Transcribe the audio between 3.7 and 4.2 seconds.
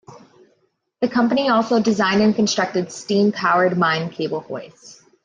mine